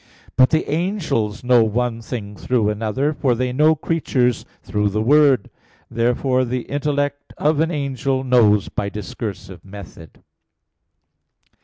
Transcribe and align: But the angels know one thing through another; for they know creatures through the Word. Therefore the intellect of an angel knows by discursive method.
But 0.35 0.49
the 0.49 0.67
angels 0.67 1.43
know 1.43 1.63
one 1.63 2.01
thing 2.01 2.35
through 2.35 2.71
another; 2.71 3.13
for 3.13 3.35
they 3.35 3.53
know 3.53 3.75
creatures 3.75 4.45
through 4.63 4.89
the 4.89 4.99
Word. 4.99 5.47
Therefore 5.91 6.43
the 6.43 6.61
intellect 6.63 7.33
of 7.37 7.59
an 7.59 7.69
angel 7.69 8.23
knows 8.23 8.67
by 8.67 8.89
discursive 8.89 9.63
method. 9.63 10.23